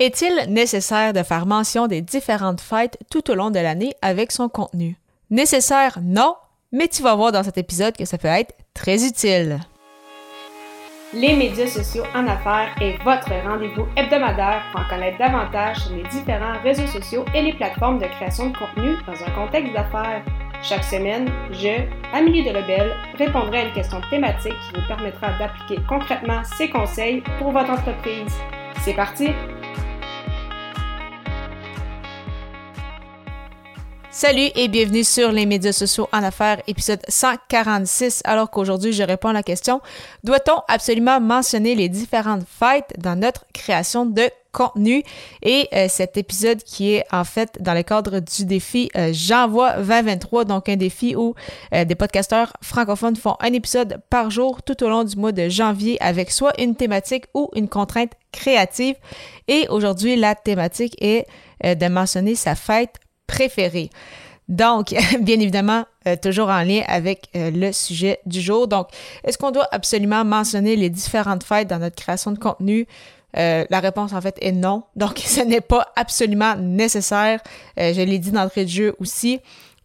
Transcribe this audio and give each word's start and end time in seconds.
Est-il 0.00 0.50
nécessaire 0.50 1.12
de 1.12 1.22
faire 1.22 1.44
mention 1.44 1.86
des 1.86 2.00
différentes 2.00 2.62
fêtes 2.62 2.96
tout 3.10 3.30
au 3.30 3.34
long 3.34 3.50
de 3.50 3.58
l'année 3.58 3.92
avec 4.00 4.32
son 4.32 4.48
contenu? 4.48 4.96
Nécessaire, 5.28 5.98
non, 6.02 6.36
mais 6.72 6.88
tu 6.88 7.02
vas 7.02 7.14
voir 7.14 7.32
dans 7.32 7.42
cet 7.42 7.58
épisode 7.58 7.94
que 7.94 8.06
ça 8.06 8.16
peut 8.16 8.26
être 8.26 8.54
très 8.72 9.06
utile. 9.06 9.60
Les 11.12 11.36
médias 11.36 11.66
sociaux 11.66 12.04
en 12.14 12.26
affaires 12.28 12.74
est 12.80 12.96
votre 13.04 13.28
rendez-vous 13.46 13.84
hebdomadaire 13.94 14.62
pour 14.72 14.80
en 14.80 14.88
connaître 14.88 15.18
davantage 15.18 15.76
sur 15.80 15.94
les 15.94 16.04
différents 16.04 16.58
réseaux 16.62 16.86
sociaux 16.86 17.26
et 17.34 17.42
les 17.42 17.52
plateformes 17.52 17.98
de 17.98 18.06
création 18.06 18.48
de 18.48 18.56
contenu 18.56 18.96
dans 19.06 19.22
un 19.22 19.30
contexte 19.32 19.74
d'affaires. 19.74 20.24
Chaque 20.62 20.84
semaine, 20.84 21.28
je, 21.52 21.82
Amélie 22.14 22.44
de 22.44 22.52
Lebel, 22.52 22.94
répondrai 23.18 23.58
à 23.58 23.64
une 23.64 23.74
question 23.74 24.00
thématique 24.08 24.54
qui 24.66 24.80
vous 24.80 24.86
permettra 24.88 25.38
d'appliquer 25.38 25.82
concrètement 25.86 26.40
ces 26.56 26.70
conseils 26.70 27.22
pour 27.38 27.50
votre 27.52 27.68
entreprise. 27.68 28.32
C'est 28.82 28.94
parti! 28.94 29.28
Salut 34.12 34.48
et 34.56 34.66
bienvenue 34.66 35.04
sur 35.04 35.30
les 35.30 35.46
médias 35.46 35.70
sociaux 35.70 36.08
en 36.12 36.24
affaires, 36.24 36.60
épisode 36.66 37.00
146. 37.06 38.22
Alors 38.24 38.50
qu'aujourd'hui, 38.50 38.92
je 38.92 39.04
réponds 39.04 39.28
à 39.28 39.32
la 39.32 39.44
question 39.44 39.80
doit-on 40.24 40.62
absolument 40.66 41.20
mentionner 41.20 41.76
les 41.76 41.88
différentes 41.88 42.42
fêtes 42.44 42.92
dans 42.98 43.14
notre 43.14 43.44
création 43.54 44.06
de 44.06 44.22
contenu? 44.50 45.04
Et 45.42 45.68
euh, 45.72 45.86
cet 45.88 46.16
épisode 46.16 46.60
qui 46.64 46.94
est 46.94 47.04
en 47.12 47.22
fait 47.22 47.56
dans 47.60 47.72
le 47.72 47.84
cadre 47.84 48.18
du 48.18 48.44
défi 48.46 48.90
euh, 48.96 49.10
J'envoie 49.12 49.74
2023, 49.74 50.44
donc 50.44 50.68
un 50.68 50.76
défi 50.76 51.14
où 51.14 51.36
euh, 51.72 51.84
des 51.84 51.94
podcasteurs 51.94 52.52
francophones 52.62 53.14
font 53.14 53.36
un 53.38 53.52
épisode 53.52 54.02
par 54.10 54.28
jour 54.32 54.64
tout 54.64 54.82
au 54.82 54.88
long 54.88 55.04
du 55.04 55.14
mois 55.14 55.30
de 55.30 55.48
janvier 55.48 56.02
avec 56.02 56.32
soit 56.32 56.60
une 56.60 56.74
thématique 56.74 57.26
ou 57.32 57.48
une 57.54 57.68
contrainte 57.68 58.14
créative. 58.32 58.96
Et 59.46 59.68
aujourd'hui, 59.68 60.16
la 60.16 60.34
thématique 60.34 60.96
est 61.00 61.28
de 61.62 61.88
mentionner 61.88 62.34
sa 62.34 62.56
fête 62.56 62.96
préféré. 63.30 63.90
Donc, 64.48 64.94
bien 65.20 65.40
évidemment, 65.40 65.84
euh, 66.06 66.16
toujours 66.20 66.48
en 66.48 66.62
lien 66.62 66.82
avec 66.88 67.28
euh, 67.36 67.50
le 67.50 67.72
sujet 67.72 68.18
du 68.26 68.40
jour. 68.40 68.66
Donc, 68.66 68.88
est-ce 69.24 69.38
qu'on 69.38 69.52
doit 69.52 69.68
absolument 69.70 70.24
mentionner 70.24 70.76
les 70.76 70.90
différentes 70.90 71.44
fêtes 71.44 71.68
dans 71.68 71.78
notre 71.78 71.96
création 71.96 72.32
de 72.32 72.38
contenu? 72.38 72.86
Euh, 73.36 73.64
la 73.70 73.78
réponse, 73.78 74.12
en 74.12 74.20
fait, 74.20 74.36
est 74.42 74.50
non. 74.52 74.82
Donc, 74.96 75.18
ce 75.24 75.40
n'est 75.40 75.60
pas 75.60 75.86
absolument 75.94 76.56
nécessaire. 76.56 77.40
je 77.76 78.02
l'ai 78.02 78.18
dit 78.18 78.32
d'entrée 78.32 78.64
de 78.64 78.70
jeu 78.70 78.96
aussi. 78.98 79.40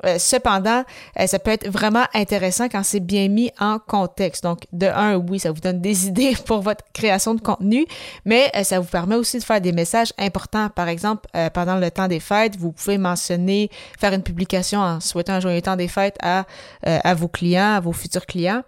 Euh, 0.06 0.18
cependant, 0.20 0.84
euh, 1.20 1.28
ça 1.28 1.40
peut 1.40 1.52
être 1.52 1.70
vraiment 1.70 2.06
intéressant 2.14 2.68
quand 2.68 2.84
c'est 2.84 3.00
bien 3.00 3.30
mis 3.30 3.52
en 3.60 3.80
contexte. 3.80 4.44
Donc, 4.44 4.60
de 4.74 4.88
un, 4.88 5.16
oui, 5.16 5.40
ça 5.40 5.52
vous 5.52 5.62
donne 5.62 5.80
des 5.80 6.08
idées 6.08 6.36
pour 6.46 6.62
votre 6.62 6.84
création 6.94 7.34
de 7.34 7.42
contenu, 7.42 7.86
mais 8.26 8.52
euh, 8.56 8.64
ça 8.64 8.80
vous 8.80 8.88
permet 8.88 9.16
aussi 9.16 9.40
de 9.40 9.44
faire 9.44 9.62
des 9.62 9.72
messages 9.72 10.14
importants. 10.18 10.70
Par 10.70 10.90
exemple, 10.90 11.30
pendant 11.54 11.78
le 11.78 11.90
temps 11.92 12.08
des 12.08 12.20
fêtes, 12.20 12.58
vous 12.58 12.72
pouvez 12.72 12.98
mentionner, 12.98 13.70
faire 14.00 14.14
une 14.14 14.24
publication 14.24 14.80
en 14.80 15.00
souhaitant 15.00 15.34
un 15.34 15.40
joyeux 15.40 15.62
temps 15.62 15.76
des 15.76 15.88
fêtes 15.88 16.18
à, 16.22 16.46
à 16.84 17.14
vos 17.14 17.28
clients, 17.28 17.76
à 17.76 17.80
vos 17.80 17.94
futurs 17.94 18.26
clients. 18.26 18.64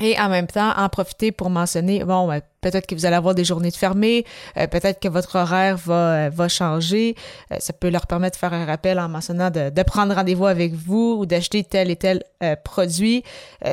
Et 0.00 0.18
en 0.18 0.28
même 0.28 0.46
temps, 0.46 0.72
en 0.76 0.88
profiter 0.88 1.32
pour 1.32 1.50
mentionner, 1.50 2.04
bon, 2.04 2.40
Peut-être 2.60 2.86
que 2.86 2.94
vous 2.96 3.06
allez 3.06 3.14
avoir 3.14 3.36
des 3.36 3.44
journées 3.44 3.70
de 3.70 3.76
fermées, 3.76 4.24
euh, 4.56 4.66
peut-être 4.66 4.98
que 4.98 5.06
votre 5.06 5.36
horaire 5.36 5.76
va, 5.76 5.94
euh, 5.94 6.30
va 6.32 6.48
changer. 6.48 7.14
Euh, 7.52 7.56
ça 7.60 7.72
peut 7.72 7.88
leur 7.88 8.08
permettre 8.08 8.34
de 8.34 8.40
faire 8.40 8.52
un 8.52 8.64
rappel 8.64 8.98
en 8.98 9.08
mentionnant 9.08 9.50
de, 9.50 9.70
de 9.70 9.82
prendre 9.84 10.12
rendez-vous 10.14 10.46
avec 10.46 10.74
vous 10.74 11.16
ou 11.20 11.26
d'acheter 11.26 11.62
tel 11.62 11.90
et 11.90 11.96
tel 11.96 12.22
produit. 12.64 13.24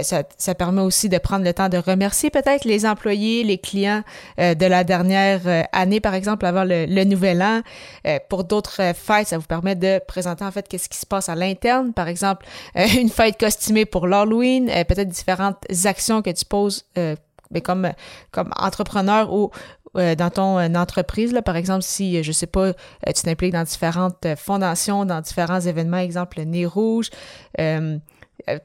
Ça, 0.02 0.24
ça, 0.38 0.56
permet 0.56 0.82
aussi 0.82 1.08
de 1.08 1.20
prendre 1.20 1.46
le 1.46 1.54
temps 1.54 1.70
de 1.70 1.78
remercier 1.78 2.32
peut-être 2.32 2.66
les 2.66 2.88
employés, 2.88 3.44
les 3.44 3.60
clients 3.60 4.02
de 4.40 4.66
la 4.66 4.84
dernière 4.84 5.42
année, 5.72 6.00
par 6.00 6.16
exemple, 6.16 6.48
avant 6.48 6.64
le, 6.64 6.88
le 6.88 7.04
nouvel 7.04 7.44
an. 7.44 7.62
pour 8.28 8.44
d'autres 8.44 8.94
fêtes, 8.96 9.28
ça 9.28 9.38
vous 9.38 9.46
permet 9.46 9.76
de 9.76 10.00
présenter 10.08 10.44
en 10.44 10.52
fait 10.52 10.68
qu'est-ce 10.68 10.90
qui 10.90 10.98
se 10.98 11.06
passe 11.06 11.30
à 11.30 11.36
l'interne. 11.36 11.94
Par 11.94 12.08
exemple, 12.08 12.48
une 12.76 13.10
fête 13.10 13.40
costumée 13.40 13.86
pour 13.86 14.08
l'Halloween, 14.08 14.66
peut-être 14.88 15.10
différentes 15.10 15.64
actions 15.86 16.24
que 16.24 16.32
tu 16.32 16.46
poses 16.46 16.86
mais 17.56 17.62
comme, 17.62 17.90
comme 18.32 18.52
entrepreneur 18.58 19.34
ou 19.34 19.50
euh, 19.98 20.14
dans 20.14 20.30
ton 20.30 20.60
euh, 20.60 20.68
entreprise, 20.76 21.32
là, 21.32 21.42
par 21.42 21.56
exemple, 21.56 21.84
si, 21.84 22.22
je 22.22 22.32
sais 22.32 22.48
pas, 22.48 22.68
euh, 22.68 22.74
tu 23.08 23.24
t'impliques 23.24 23.54
dans 23.54 23.64
différentes 23.64 24.28
fondations, 24.36 25.06
dans 25.06 25.22
différents 25.22 25.62
événements, 25.62 25.98
exemple 25.98 26.40
le 26.40 26.44
Nez 26.44 26.66
Rouge, 26.66 27.10
euh, 27.60 27.98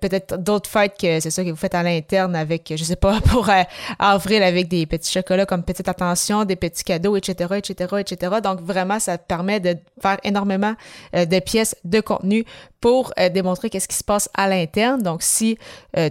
peut-être 0.00 0.36
d'autres 0.36 0.68
fêtes 0.68 0.94
que 1.00 1.20
c'est 1.20 1.30
ça 1.30 1.44
que 1.44 1.50
vous 1.50 1.56
faites 1.56 1.74
à 1.74 1.82
l'interne 1.82 2.36
avec, 2.36 2.72
je 2.76 2.84
sais 2.84 2.96
pas, 2.96 3.20
pour 3.30 3.48
euh, 3.48 3.62
avril 3.98 4.42
avec 4.42 4.68
des 4.68 4.86
petits 4.86 5.10
chocolats 5.10 5.46
comme 5.46 5.62
petite 5.62 5.88
attention, 5.88 6.44
des 6.44 6.56
petits 6.56 6.84
cadeaux, 6.84 7.16
etc., 7.16 7.54
etc., 7.56 7.96
etc. 8.00 8.36
Donc 8.42 8.60
vraiment, 8.60 8.98
ça 8.98 9.18
permet 9.18 9.60
de 9.60 9.76
faire 10.00 10.18
énormément 10.24 10.74
euh, 11.14 11.24
de 11.24 11.38
pièces 11.40 11.76
de 11.84 12.00
contenu 12.00 12.44
pour 12.80 13.12
démontrer 13.34 13.68
qu'est-ce 13.68 13.88
qui 13.88 13.96
se 13.96 14.04
passe 14.04 14.30
à 14.32 14.48
l'interne. 14.48 15.02
Donc 15.02 15.22
si 15.22 15.58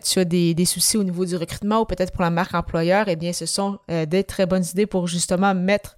tu 0.03 0.19
as 0.19 0.23
des, 0.23 0.53
des, 0.53 0.65
soucis 0.65 0.97
au 0.97 1.03
niveau 1.03 1.25
du 1.25 1.35
recrutement 1.35 1.79
ou 1.79 1.85
peut-être 1.85 2.11
pour 2.11 2.21
la 2.21 2.29
marque 2.29 2.53
employeur, 2.53 3.07
eh 3.07 3.15
bien 3.15 3.33
ce 3.33 3.47
sont 3.47 3.79
des 3.87 4.23
très 4.23 4.45
bonnes 4.45 4.63
idées 4.63 4.85
pour 4.85 5.07
justement 5.07 5.55
mettre 5.55 5.95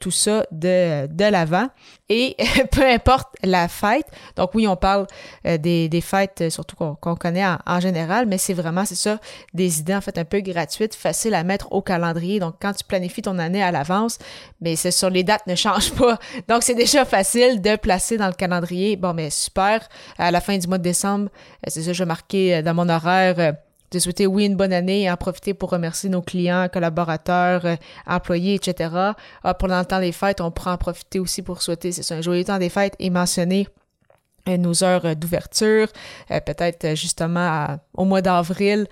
tout 0.00 0.10
ça 0.10 0.44
de, 0.50 1.06
de 1.06 1.24
l'avant. 1.26 1.68
Et 2.08 2.36
peu 2.72 2.84
importe 2.84 3.28
la 3.44 3.68
fête, 3.68 4.06
donc 4.34 4.52
oui, 4.54 4.66
on 4.66 4.74
parle 4.74 5.06
des, 5.44 5.88
des 5.88 6.00
fêtes, 6.00 6.50
surtout 6.50 6.74
qu'on 6.74 6.96
qu'on 7.00 7.16
connaît 7.16 7.44
en, 7.66 7.80
général, 7.80 8.26
mais 8.26 8.38
c'est 8.38 8.54
vraiment, 8.54 8.84
c'est 8.84 8.94
ça, 8.94 9.18
des 9.54 9.80
idées 9.80 9.94
en 9.94 10.00
fait 10.00 10.18
un 10.18 10.24
peu 10.24 10.40
gratuites, 10.40 10.94
faciles 10.94 11.34
à 11.34 11.42
mettre 11.44 11.72
au 11.72 11.82
calendrier. 11.82 12.40
Donc, 12.40 12.56
quand 12.60 12.72
tu 12.72 12.84
planifies 12.84 13.22
ton 13.22 13.38
année 13.38 13.62
à 13.62 13.72
l'avance, 13.72 14.18
mais 14.60 14.76
c'est 14.76 14.90
sur 14.90 15.10
les 15.10 15.24
dates 15.24 15.46
ne 15.46 15.54
changent 15.54 15.92
pas. 15.92 16.18
Donc, 16.48 16.62
c'est 16.62 16.74
déjà 16.74 17.04
facile 17.04 17.60
de 17.60 17.76
placer 17.76 18.16
dans 18.16 18.26
le 18.26 18.32
calendrier. 18.32 18.96
Bon, 18.96 19.14
mais 19.14 19.30
super. 19.30 19.88
À 20.18 20.30
la 20.30 20.40
fin 20.40 20.56
du 20.56 20.66
mois 20.68 20.78
de 20.78 20.82
décembre, 20.82 21.30
euh, 21.66 21.68
c'est 21.68 21.82
ça, 21.82 21.92
je 21.92 22.04
marqué 22.04 22.56
euh, 22.56 22.62
dans 22.62 22.74
mon 22.74 22.88
horaire 22.88 23.34
euh, 23.38 23.52
de 23.92 23.98
souhaiter 23.98 24.26
oui 24.26 24.46
une 24.46 24.56
bonne 24.56 24.72
année 24.72 25.02
et 25.02 25.10
en 25.10 25.16
profiter 25.16 25.54
pour 25.54 25.70
remercier 25.70 26.10
nos 26.10 26.22
clients, 26.22 26.68
collaborateurs, 26.72 27.76
employés, 28.06 28.54
etc. 28.54 28.90
Ah, 29.42 29.54
pour 29.54 29.68
le 29.68 29.84
temps 29.84 29.98
des 29.98 30.12
fêtes, 30.12 30.40
on 30.40 30.52
prend 30.52 30.72
en 30.72 30.76
profiter 30.76 31.18
aussi 31.18 31.42
pour 31.42 31.60
souhaiter 31.60 31.90
c'est 31.90 32.14
un 32.14 32.20
joyeux 32.20 32.44
temps 32.44 32.58
des 32.58 32.68
fêtes 32.68 32.94
et 33.00 33.10
mentionner 33.10 33.66
nos 34.46 34.84
heures 34.84 35.04
euh, 35.04 35.14
d'ouverture, 35.14 35.88
euh, 36.30 36.40
peut-être 36.40 36.94
justement 36.96 37.78
au 37.94 38.04
mois 38.04 38.22
d'avril 38.22 38.86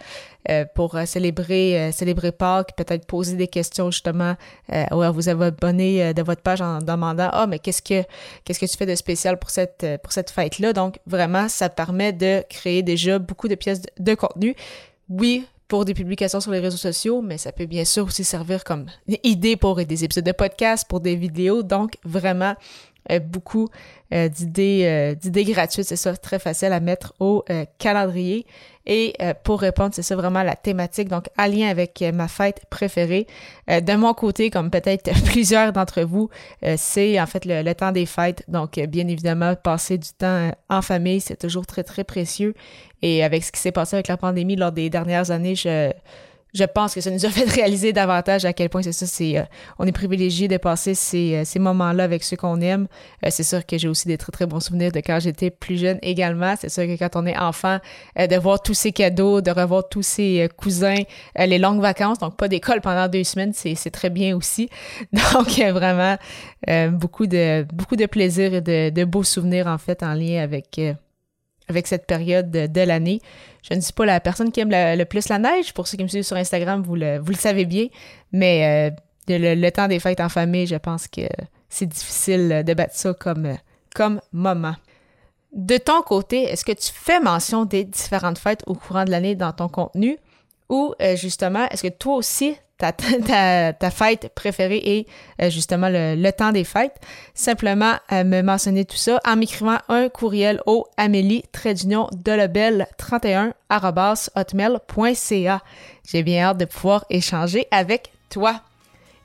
pour 0.75 0.97
célébrer 1.05 1.93
célébrer 1.93 2.33
Pâques, 2.33 2.75
peut-être 2.75 3.05
poser 3.07 3.37
des 3.37 3.49
questions 3.49 3.91
justement 3.91 4.35
à 4.71 5.11
vous 5.11 5.29
abonner 5.29 6.15
de 6.15 6.23
votre 6.23 6.41
page 6.41 6.63
en 6.63 6.79
demandant 6.79 7.29
ah 7.33 7.47
mais 7.47 7.59
qu'est-ce 7.59 7.83
que 7.83 8.03
qu'est-ce 8.45 8.59
que 8.59 8.65
tu 8.65 8.77
fais 8.79 8.87
de 8.87 8.95
spécial 8.95 9.39
pour 9.39 9.51
cette 9.51 9.85
pour 10.03 10.13
cette 10.13 10.31
fête 10.31 10.59
là 10.59 10.73
donc 10.73 11.01
vraiment 11.07 11.51
ça 11.51 11.69
permet 11.69 12.15
de 12.15 12.43
créer 12.49 12.83
déjà 12.83 13.19
beaucoup 13.19 13.49
de 13.49 13.57
pièces 13.57 13.83
de, 13.99 14.15
contenu 14.15 14.55
oui 15.11 15.45
pour 15.69 15.85
des 15.85 15.93
publications 15.93 16.41
sur 16.41 16.51
les 16.51 16.61
réseaux 16.61 16.79
sociaux, 16.79 17.21
mais 17.21 17.37
ça 17.37 17.53
peut 17.53 17.67
bien 17.67 17.85
sûr 17.85 18.07
aussi 18.07 18.25
servir 18.25 18.65
comme 18.65 18.87
idée 19.23 19.57
pour 19.57 19.77
des 19.77 20.03
épisodes 20.05 20.25
de 20.25 20.33
podcast, 20.33 20.87
pour 20.89 21.01
des 21.01 21.15
vidéos. 21.15 21.63
Donc, 21.63 21.99
vraiment, 22.05 22.55
euh, 22.55 22.98
beaucoup 23.21 23.69
euh, 24.13 24.29
d'idées 24.29 24.83
euh, 24.85 25.15
d'idées 25.15 25.45
gratuites, 25.45 25.85
c'est 25.87 25.97
ça, 25.97 26.17
très 26.17 26.39
facile 26.39 26.73
à 26.73 26.81
mettre 26.81 27.15
au 27.21 27.45
calendrier. 27.79 28.47
Et 28.91 29.15
pour 29.45 29.61
répondre, 29.61 29.91
c'est 29.93 30.03
ça 30.03 30.17
vraiment 30.17 30.43
la 30.43 30.57
thématique, 30.57 31.09
donc 31.09 31.27
en 31.37 31.47
lien 31.47 31.69
avec 31.69 32.03
ma 32.15 32.27
fête 32.27 32.63
préférée. 32.71 33.27
de 33.69 33.97
mon 33.97 34.15
côté, 34.15 34.49
comme 34.49 34.71
peut-être 34.71 35.11
plusieurs 35.27 35.75
d'entre 35.75 36.01
vous, 36.01 36.31
c'est 36.77 37.21
en 37.21 37.27
fait 37.27 37.45
le, 37.45 37.61
le, 37.63 37.75
temps 37.75 37.93
des 37.93 38.07
fêtes. 38.07 38.45
Donc, 38.49 38.81
bien 38.81 39.07
évidemment, 39.07 39.55
passer 39.57 39.99
du 39.99 40.09
temps 40.17 40.51
en 40.71 40.81
famille, 40.81 41.21
c'est 41.21 41.37
toujours 41.37 41.67
très, 41.67 41.85
très 41.85 42.03
précieux. 42.03 42.55
Et 43.03 43.23
avec 43.23 43.45
ce 43.45 43.53
qui 43.53 43.61
s'est 43.61 43.73
passé 43.73 43.97
avec 43.97 44.09
la 44.09 44.17
pandémie 44.17 44.57
lors 44.57 44.73
des 44.73 44.89
dernières 44.89 45.31
années, 45.31 45.55
je 45.55 45.93
je 46.59 46.65
pense 46.65 46.95
que 46.95 47.01
ça 47.01 47.11
nous 47.11 47.25
a 47.25 47.31
fait 47.31 47.49
réaliser 47.49 47.93
davantage 47.93 48.45
à 48.45 48.53
quel 48.53 48.69
point 48.69 48.83
c'est 48.83 48.93
ça, 48.93 49.07
c'est 49.07 49.39
euh, 49.39 49.43
on 49.79 49.87
est 49.87 49.93
privilégié 49.93 50.49
de 50.49 50.57
passer 50.57 50.95
ces, 50.95 51.37
euh, 51.37 51.61
moments-là 51.61 52.05
avec 52.05 52.25
ceux 52.25 52.37
qu'on 52.37 52.61
aime. 52.61 52.89
Euh, 53.25 53.29
c'est 53.31 53.45
sûr 53.45 53.65
que 53.65 53.79
j'ai 53.79 53.89
aussi 53.89 54.09
des 54.09 54.19
très 54.19 54.33
très 54.33 54.47
bons 54.47 54.61
souvenirs 54.61 54.91
de 54.91 54.99
quand 54.99 55.21
j'étais 55.21 55.51
plus 55.51 55.79
jeune 55.79 55.99
également. 56.03 56.55
C'est 56.61 56.69
sûr 56.69 56.85
que 56.85 56.99
quand 56.99 57.15
on 57.15 57.27
est 57.27 57.39
enfant, 57.39 57.79
de 58.17 58.37
voir 58.37 58.61
tous 58.61 58.75
ces 58.75 58.93
cadeaux, 58.93 59.41
de 59.41 59.51
revoir 59.51 59.89
tous 59.89 60.03
ces 60.03 60.49
cousins, 60.57 61.03
les 61.37 61.59
longues 61.59 61.81
vacances, 61.81 62.19
donc 62.19 62.37
pas 62.37 62.49
d'école 62.49 62.81
pendant 62.81 63.09
deux 63.09 63.25
semaines, 63.25 63.53
c'est, 63.55 63.91
très 63.91 64.11
bien 64.11 64.37
aussi. 64.37 64.69
Donc 65.13 65.49
vraiment 65.49 66.17
beaucoup 66.91 67.27
de 67.27 67.65
beaucoup 67.73 67.97
de 67.97 68.07
plaisir 68.07 68.55
et 68.55 68.61
de 68.61 69.05
beaux 69.05 69.25
souvenirs 69.25 69.67
en 69.67 69.79
fait 69.79 70.03
en 70.03 70.15
lien 70.15 70.43
avec 70.43 70.81
avec 71.69 71.87
cette 71.87 72.07
période 72.07 72.51
de, 72.51 72.81
l'année. 72.81 73.21
Je 73.69 73.75
ne 73.75 73.81
suis 73.81 73.93
pas 73.93 74.07
la 74.07 74.21
personne 74.21 74.51
qui 74.51 74.61
aime 74.61 74.71
le, 74.71 75.05
plus 75.05 75.29
la 75.29 75.39
neige. 75.39 75.73
Pour 75.73 75.87
ceux 75.87 75.97
qui 75.97 76.03
me 76.03 76.09
suivent 76.09 76.23
sur 76.23 76.37
Instagram, 76.37 76.83
vous 76.83 76.97
le, 76.97 77.21
savez 77.35 77.65
bien. 77.65 77.89
Mais 78.33 78.91
euh, 78.91 78.97
le, 79.29 79.71
temps 79.71 79.89
des 79.89 80.01
fêtes 80.01 80.21
en 80.21 80.29
famille, 80.29 80.67
je 80.67 80.77
pense 80.77 81.07
que 81.09 81.23
c'est 81.69 81.87
difficile 81.87 82.63
de 82.67 82.75
battre 82.75 82.95
ça 82.95 83.13
comme, 83.15 83.57
comme 83.95 84.21
moment. 84.33 84.75
De 85.53 85.79
ton 85.79 86.03
côté, 86.03 86.45
est-ce 86.45 86.65
que 86.65 86.73
tu 86.73 86.93
fais 86.93 87.21
mention 87.21 87.65
des 87.65 87.85
différentes 87.85 88.39
fêtes 88.39 88.63
au 88.67 88.75
courant 88.75 89.05
de 89.05 89.11
l'année 89.11 89.35
dans 89.35 89.53
ton 89.53 89.69
contenu? 89.69 90.19
Ou 90.69 90.95
euh, 91.01 91.17
justement, 91.17 91.67
est-ce 91.71 91.83
que 91.83 91.89
toi 91.89 92.17
aussi, 92.17 92.55
ta, 92.79 93.91
fête 93.91 94.33
préférée 94.35 94.81
et 94.85 95.07
euh, 95.43 95.51
justement 95.51 95.89
le, 95.91 96.31
temps 96.31 96.53
des 96.53 96.65
fêtes. 96.65 96.97
Simplement 97.35 97.95
euh, 98.13 98.25
me 98.25 98.43
mentionner 98.43 98.85
tout 98.85 98.97
ça 98.97 99.21
en 99.27 99.37
m'écrivant 99.37 99.79
un 99.89 100.09
courriel 100.09 100.61
au 100.67 100.87
amélie 100.97 101.43
31 101.53 103.53
hotmail.ca. 104.37 105.63
J'ai 106.11 106.23
bien 106.23 106.45
hâte 106.45 106.59
de 106.59 106.65
pouvoir 106.65 107.05
échanger 107.11 107.67
avec 107.71 108.13
toi. 108.31 108.61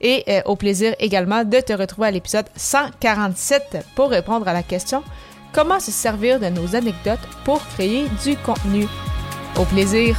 Et 0.01 0.23
euh, 0.27 0.41
au 0.45 0.55
plaisir 0.55 0.95
également 0.99 1.45
de 1.45 1.59
te 1.59 1.73
retrouver 1.73 2.07
à 2.07 2.11
l'épisode 2.11 2.47
147 2.55 3.77
pour 3.95 4.09
répondre 4.09 4.47
à 4.47 4.53
la 4.53 4.63
question 4.63 5.03
comment 5.53 5.79
se 5.79 5.91
servir 5.91 6.39
de 6.39 6.47
nos 6.47 6.75
anecdotes 6.75 7.19
pour 7.45 7.65
créer 7.67 8.07
du 8.23 8.35
contenu? 8.37 8.87
Au 9.57 9.63
plaisir! 9.65 10.17